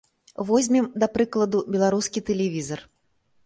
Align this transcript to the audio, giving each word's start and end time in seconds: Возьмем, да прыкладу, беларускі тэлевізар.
Возьмем, 0.49 0.87
да 1.03 1.07
прыкладу, 1.19 1.63
беларускі 1.77 2.27
тэлевізар. 2.31 2.79